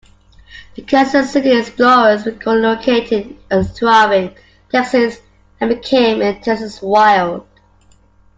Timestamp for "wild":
6.81-7.45